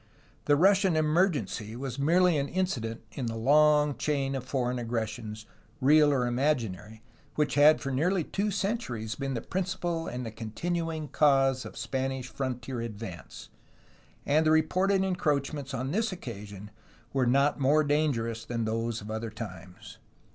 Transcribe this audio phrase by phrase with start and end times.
[0.45, 5.45] The Russian emergency was merely an incident in the long chain of foreign aggressions,
[5.79, 7.03] real or imaginary,
[7.35, 12.29] which had for nearly two centuries been the principal and the continuing cause of Spanish
[12.29, 13.49] frontier advance,
[14.25, 16.71] and the reported en croachments on this occasion
[17.13, 19.99] were not more dangerous than those of other times.